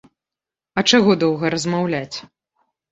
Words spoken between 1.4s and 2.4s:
размаўляць?